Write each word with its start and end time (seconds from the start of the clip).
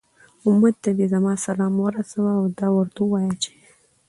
أمت 0.47 0.75
ته 0.83 0.91
دي 0.97 1.05
زما 1.13 1.33
سلام 1.45 1.73
ورسوه، 1.83 2.31
او 2.39 2.43
دا 2.59 2.67
ورته 2.75 2.99
ووايه 3.03 3.33
چې 3.41 3.51